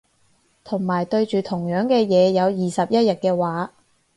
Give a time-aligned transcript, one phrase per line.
[0.63, 2.57] 同埋對住同樣嘅嘢有二十
[2.91, 3.71] 一日嘅話